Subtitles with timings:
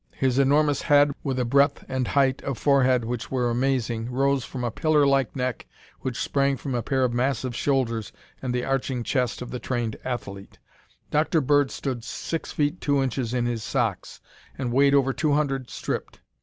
[0.17, 4.63] His enormous head, with a breadth and height of forehead which were amazing, rose from
[4.63, 5.67] a pillar like neck
[5.99, 8.11] which sprang from a pair of massive shoulders
[8.41, 10.57] and the arching chest of the trained athlete.
[11.11, 11.39] Dr.
[11.39, 14.21] Bird stood six feet two inches in his socks,
[14.57, 16.19] and weighed over two hundred stripped.